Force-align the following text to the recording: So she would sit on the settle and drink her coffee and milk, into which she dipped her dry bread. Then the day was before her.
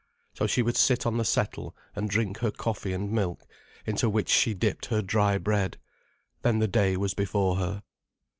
So 0.33 0.47
she 0.47 0.63
would 0.63 0.77
sit 0.77 1.05
on 1.05 1.17
the 1.17 1.23
settle 1.23 1.75
and 1.95 2.09
drink 2.09 2.39
her 2.39 2.49
coffee 2.49 2.91
and 2.91 3.11
milk, 3.11 3.45
into 3.85 4.09
which 4.09 4.29
she 4.29 4.55
dipped 4.55 4.87
her 4.87 5.03
dry 5.03 5.37
bread. 5.37 5.77
Then 6.41 6.57
the 6.57 6.67
day 6.67 6.97
was 6.97 7.13
before 7.13 7.57
her. 7.57 7.83